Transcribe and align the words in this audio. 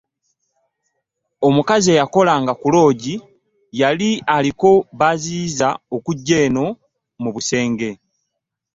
Omukazi 1.47 1.87
eyakolanga 1.91 2.53
ku 2.61 2.67
loogi 2.73 3.15
yali 3.79 4.09
aliko 4.35 4.69
b'aziyiza 4.99 5.67
okujja 5.95 6.37
eno 6.47 6.65
mu 7.21 7.29
busenge. 7.35 7.89